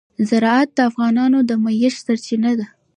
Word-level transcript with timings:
زراعت 0.29 0.69
د 0.75 0.79
افغانانو 0.89 1.39
د 1.49 1.51
معیشت 1.63 1.99
سرچینه 2.05 2.51
ده. 2.59 2.67